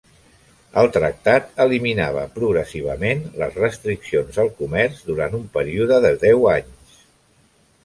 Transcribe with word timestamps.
El 0.83 0.87
tractat 0.93 1.61
eliminava 1.65 2.23
progressivament 2.37 3.21
les 3.43 3.61
restriccions 3.65 4.41
al 4.47 4.51
comerç 4.65 5.05
durant 5.13 5.39
u 5.43 5.45
període 5.61 6.03
de 6.09 6.15
deu 6.27 6.51
anys. 6.57 6.99